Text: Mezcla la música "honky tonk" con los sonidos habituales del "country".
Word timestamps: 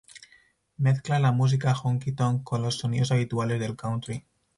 Mezcla 0.85 1.19
la 1.19 1.31
música 1.31 1.75
"honky 1.75 2.13
tonk" 2.13 2.41
con 2.43 2.63
los 2.63 2.79
sonidos 2.79 3.11
habituales 3.11 3.59
del 3.59 3.75
"country". 3.75 4.25